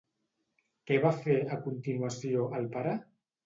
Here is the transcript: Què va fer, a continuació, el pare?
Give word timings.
Què 0.91 0.97
va 1.03 1.11
fer, 1.19 1.37
a 1.57 1.59
continuació, 1.67 2.51
el 2.61 2.69
pare? 2.77 2.99